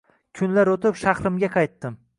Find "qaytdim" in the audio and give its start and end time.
1.59-1.99